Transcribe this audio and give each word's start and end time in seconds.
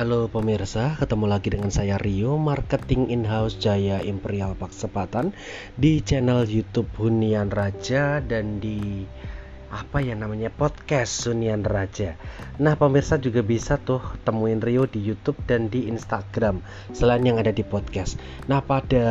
Halo 0.00 0.32
pemirsa, 0.32 0.96
ketemu 0.96 1.28
lagi 1.28 1.52
dengan 1.52 1.68
saya 1.68 2.00
Rio, 2.00 2.40
Marketing 2.40 3.12
In-House 3.12 3.60
Jaya 3.60 4.00
Imperial 4.00 4.56
Paksepatan 4.56 5.36
di 5.76 6.00
channel 6.00 6.48
YouTube 6.48 6.88
Hunian 6.96 7.52
Raja 7.52 8.24
dan 8.24 8.64
di 8.64 9.04
apa 9.70 10.02
ya 10.02 10.18
namanya 10.18 10.50
podcast 10.50 11.30
Hunian 11.30 11.62
Raja. 11.62 12.18
Nah 12.58 12.74
pemirsa 12.74 13.22
juga 13.22 13.46
bisa 13.46 13.78
tuh 13.78 14.02
temuin 14.26 14.58
Rio 14.58 14.90
di 14.90 14.98
YouTube 14.98 15.38
dan 15.46 15.70
di 15.70 15.86
Instagram 15.86 16.58
selain 16.90 17.22
yang 17.22 17.38
ada 17.38 17.54
di 17.54 17.62
podcast. 17.62 18.18
Nah 18.50 18.58
pada 18.66 19.06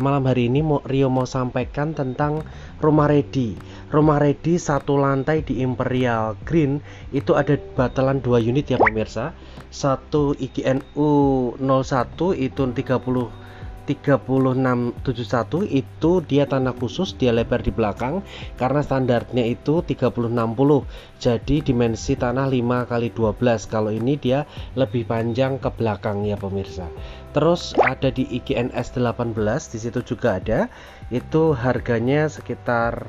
malam 0.00 0.24
hari 0.24 0.48
ini 0.48 0.64
Rio 0.88 1.12
mau 1.12 1.28
sampaikan 1.28 1.92
tentang 1.92 2.40
rumah 2.80 3.12
ready. 3.12 3.60
Rumah 3.92 4.16
ready 4.16 4.56
satu 4.56 4.96
lantai 4.96 5.44
di 5.44 5.60
Imperial 5.60 6.40
Green 6.48 6.80
itu 7.12 7.36
ada 7.36 7.60
batalan 7.76 8.24
dua 8.24 8.40
unit 8.40 8.64
ya 8.64 8.80
pemirsa 8.80 9.36
satu 9.68 10.32
IGNU 10.32 11.12
01 11.60 12.16
itu 12.40 12.62
30 12.64 13.48
3671 13.88 15.64
itu 15.72 16.12
dia 16.28 16.44
tanah 16.44 16.76
khusus 16.76 17.16
dia 17.16 17.32
lebar 17.32 17.64
di 17.64 17.72
belakang 17.72 18.20
karena 18.60 18.84
standarnya 18.84 19.48
itu 19.48 19.80
3060 19.80 20.28
jadi 21.16 21.56
dimensi 21.64 22.20
tanah 22.20 22.52
5 22.52 22.84
kali 22.84 23.08
12 23.16 23.72
kalau 23.72 23.88
ini 23.88 24.20
dia 24.20 24.44
lebih 24.76 25.08
panjang 25.08 25.56
ke 25.56 25.72
belakang 25.72 26.28
ya 26.28 26.36
pemirsa. 26.36 26.84
Terus 27.32 27.72
ada 27.80 28.12
di 28.12 28.28
IGNS 28.28 28.94
18 28.98 29.34
di 29.72 29.78
situ 29.78 30.00
juga 30.04 30.36
ada. 30.36 30.68
Itu 31.08 31.56
harganya 31.56 32.28
sekitar 32.28 33.08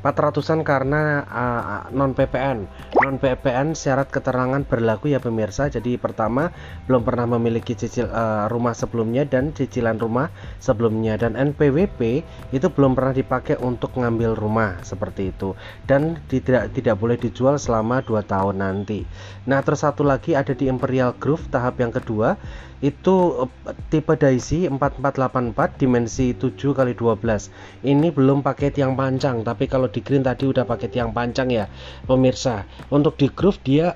400-an 0.00 0.64
karena 0.64 1.24
uh, 1.28 1.82
non 1.92 2.16
PPN. 2.16 2.64
Non 3.04 3.16
PPN 3.20 3.76
syarat 3.76 4.08
keterangan 4.08 4.64
berlaku 4.64 5.12
ya 5.12 5.20
pemirsa. 5.20 5.68
Jadi 5.68 6.00
pertama 6.00 6.52
belum 6.88 7.04
pernah 7.04 7.36
memiliki 7.36 7.76
cicil 7.76 8.08
uh, 8.08 8.48
rumah 8.48 8.72
sebelumnya 8.72 9.28
dan 9.28 9.52
cicilan 9.52 10.00
rumah 10.00 10.32
sebelumnya 10.56 11.20
dan 11.20 11.36
NPWP 11.36 12.24
itu 12.56 12.66
belum 12.72 12.96
pernah 12.96 13.12
dipakai 13.12 13.60
untuk 13.60 13.96
ngambil 14.00 14.32
rumah 14.36 14.80
seperti 14.80 15.36
itu 15.36 15.52
dan 15.84 16.16
tidak 16.32 16.72
tidak 16.72 16.96
boleh 16.96 17.20
dijual 17.20 17.60
selama 17.60 18.00
2 18.00 18.24
tahun 18.24 18.64
nanti. 18.64 19.04
Nah, 19.44 19.60
terus 19.60 19.84
satu 19.84 20.00
lagi 20.00 20.32
ada 20.32 20.56
di 20.56 20.68
Imperial 20.68 21.12
Groove 21.16 21.52
tahap 21.52 21.76
yang 21.80 21.92
kedua 21.92 22.40
itu 22.80 23.44
eh, 23.44 23.76
tipe 23.92 24.16
Daisy 24.16 24.64
4484 24.66 25.80
dimensi 25.80 26.32
7 26.32 26.56
kali 26.72 26.96
12 26.96 27.84
ini 27.84 28.08
belum 28.08 28.40
pakai 28.40 28.72
tiang 28.72 28.96
panjang 28.96 29.44
tapi 29.44 29.68
kalau 29.68 29.89
di 29.90 30.00
green 30.00 30.22
tadi 30.22 30.46
udah 30.46 30.64
pakai 30.64 30.88
tiang 30.88 31.10
panjang 31.10 31.50
ya 31.50 31.66
pemirsa 32.06 32.64
untuk 32.88 33.18
di 33.18 33.28
groove 33.28 33.60
dia 33.66 33.92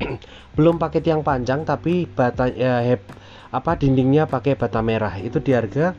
belum 0.56 0.76
pakai 0.76 1.00
tiang 1.00 1.24
panjang 1.24 1.64
tapi 1.64 2.04
bata 2.04 2.46
ya, 2.52 2.84
heb, 2.84 3.02
apa 3.50 3.74
dindingnya 3.80 4.28
pakai 4.28 4.54
bata 4.54 4.84
merah 4.84 5.16
itu 5.18 5.40
di 5.40 5.56
harga 5.56 5.96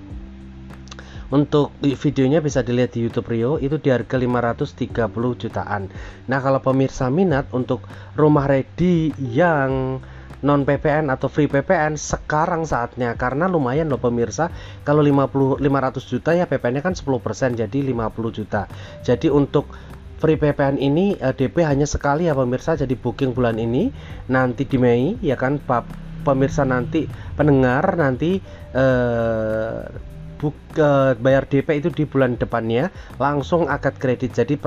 untuk 1.32 1.72
videonya 1.80 2.44
bisa 2.44 2.60
dilihat 2.60 2.92
di 2.92 3.08
YouTube 3.08 3.32
Rio 3.32 3.56
itu 3.56 3.80
di 3.80 3.88
harga 3.88 4.20
530 4.20 5.08
jutaan. 5.40 5.88
Nah, 6.28 6.40
kalau 6.44 6.60
pemirsa 6.60 7.08
minat 7.08 7.48
untuk 7.56 7.88
rumah 8.20 8.52
ready 8.52 9.16
yang 9.16 10.04
non 10.42 10.66
PPN 10.66 11.10
atau 11.14 11.30
free 11.30 11.50
PPN 11.50 11.98
sekarang 11.98 12.66
saatnya. 12.66 13.14
Karena 13.18 13.46
lumayan 13.50 13.90
loh 13.90 14.02
pemirsa. 14.02 14.50
Kalau 14.86 15.02
50 15.06 15.62
500 15.62 16.12
juta 16.12 16.32
ya 16.34 16.46
PPN-nya 16.50 16.84
kan 16.86 16.94
10% 16.98 17.58
jadi 17.58 17.80
50 17.94 18.38
juta. 18.38 18.66
Jadi 19.06 19.28
untuk 19.30 19.70
free 20.22 20.38
PPN 20.38 20.78
ini 20.78 21.18
eh, 21.18 21.34
DP 21.34 21.66
hanya 21.66 21.90
sekali 21.90 22.30
ya 22.30 22.38
pemirsa. 22.38 22.78
Jadi 22.78 22.94
booking 22.94 23.34
bulan 23.34 23.58
ini 23.58 23.90
nanti 24.30 24.66
di 24.70 24.78
Mei 24.78 25.18
ya 25.22 25.38
kan? 25.38 25.58
Pak 25.58 25.84
pemirsa 26.22 26.62
nanti 26.62 27.10
pendengar 27.34 27.98
nanti 27.98 28.38
eh, 28.78 30.11
buk, 30.42 30.58
uh, 30.82 31.14
bayar 31.22 31.46
DP 31.46 31.86
itu 31.86 31.90
di 31.94 32.10
bulan 32.10 32.34
depannya 32.42 32.90
langsung 33.22 33.70
akad 33.70 34.02
kredit. 34.02 34.34
Jadi 34.34 34.58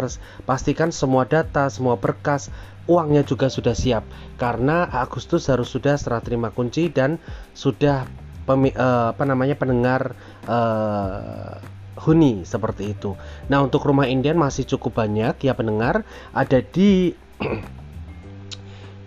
pastikan 0.46 0.94
semua 0.94 1.26
data 1.26 1.66
semua 1.66 1.98
berkas 1.98 2.54
uangnya 2.86 3.26
juga 3.26 3.50
sudah 3.50 3.74
siap. 3.74 4.06
Karena 4.38 4.86
Agustus 4.86 5.50
harus 5.50 5.74
sudah 5.74 5.98
serah 5.98 6.22
terima 6.22 6.54
kunci 6.54 6.86
dan 6.94 7.18
sudah 7.58 8.06
pemi, 8.46 8.70
uh, 8.70 9.10
apa 9.10 9.26
namanya 9.26 9.58
pendengar 9.58 10.14
uh, 10.46 11.58
huni 11.98 12.46
seperti 12.46 12.94
itu. 12.94 13.18
Nah, 13.50 13.66
untuk 13.66 13.82
rumah 13.82 14.06
Indian 14.06 14.38
masih 14.38 14.62
cukup 14.68 15.02
banyak 15.02 15.34
ya 15.42 15.52
pendengar. 15.58 16.06
Ada 16.30 16.62
di 16.62 17.14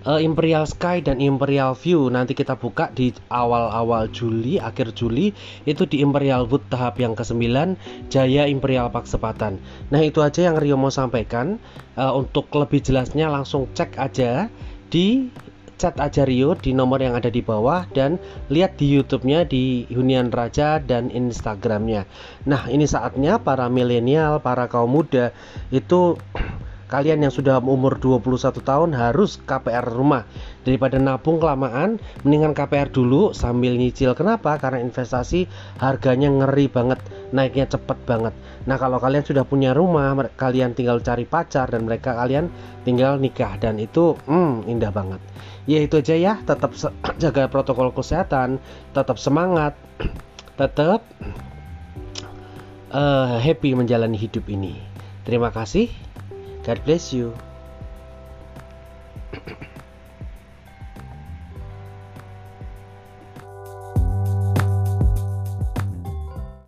uh, 0.07 0.19
Imperial 0.23 0.63
Sky 0.63 1.03
dan 1.03 1.19
Imperial 1.19 1.75
View 1.75 2.07
nanti 2.07 2.31
kita 2.31 2.56
buka 2.56 2.90
di 2.95 3.12
awal-awal 3.28 4.07
Juli, 4.09 4.57
akhir 4.57 4.95
Juli 4.95 5.35
itu 5.68 5.84
di 5.84 6.00
Imperial 6.00 6.47
Wood 6.47 6.72
tahap 6.72 6.97
yang 7.03 7.13
ke-9 7.13 7.75
Jaya 8.07 8.47
Imperial 8.47 8.88
Paksepatan. 8.90 9.59
Nah, 9.91 10.01
itu 10.01 10.23
aja 10.23 10.47
yang 10.47 10.56
Rio 10.56 10.79
mau 10.79 10.90
sampaikan. 10.90 11.59
Uh, 11.97 12.13
untuk 12.13 12.47
lebih 12.53 12.79
jelasnya 12.79 13.25
langsung 13.25 13.66
cek 13.73 13.97
aja 13.97 14.53
di 14.94 15.34
chat 15.78 15.94
aja 16.01 16.25
Rio 16.25 16.57
di 16.57 16.74
nomor 16.74 17.01
yang 17.01 17.13
ada 17.13 17.29
di 17.29 17.41
bawah 17.45 17.85
dan 17.94 18.18
lihat 18.50 18.81
di 18.81 18.97
YouTube-nya 18.97 19.45
di 19.45 19.85
Hunian 19.94 20.34
Raja 20.34 20.81
dan 20.81 21.13
Instagramnya. 21.13 22.09
Nah, 22.50 22.66
ini 22.69 22.89
saatnya 22.89 23.38
para 23.38 23.69
milenial, 23.69 24.41
para 24.41 24.66
kaum 24.66 24.89
muda 24.89 25.34
itu 25.69 26.18
kalian 26.88 27.20
yang 27.24 27.31
sudah 27.31 27.59
umur 27.59 28.00
21 28.00 28.64
tahun 28.64 28.90
harus 28.96 29.40
KPR 29.44 29.84
rumah. 29.84 30.24
Daripada 30.64 31.00
nabung 31.00 31.40
kelamaan 31.40 32.00
mendingan 32.24 32.56
KPR 32.56 32.92
dulu 32.92 33.31
sambil 33.31 33.75
nyicil. 33.75 34.16
Kenapa? 34.16 34.56
Karena 34.59 34.84
investasi 34.84 35.48
harganya 35.80 36.31
ngeri 36.31 36.68
banget 36.72 37.00
naiknya 37.31 37.68
cepet 37.68 38.00
banget. 38.08 38.34
Nah 38.68 38.75
kalau 38.80 39.00
kalian 39.00 39.24
sudah 39.24 39.44
punya 39.48 39.72
rumah 39.75 40.16
kalian 40.36 40.75
tinggal 40.75 41.00
cari 41.03 41.24
pacar 41.28 41.72
dan 41.72 41.88
mereka 41.88 42.16
kalian 42.16 42.52
tinggal 42.88 43.19
nikah. 43.19 43.56
Dan 43.59 43.80
itu 43.80 44.16
hmm, 44.28 44.68
indah 44.68 44.92
banget. 44.92 45.19
Ya 45.68 45.84
itu 45.84 46.00
aja 46.00 46.16
ya. 46.16 46.34
Tetap 46.44 46.72
jaga 47.24 47.52
protokol 47.52 47.92
kesehatan 47.92 48.59
tetap 48.96 49.19
semangat 49.19 49.75
tetap 50.59 51.04
uh, 52.92 53.40
happy 53.40 53.75
menjalani 53.75 54.16
hidup 54.16 54.48
ini. 54.48 54.80
Terima 55.28 55.52
kasih 55.52 56.06
God 56.67 56.83
bless 56.83 57.13
you. 57.13 57.47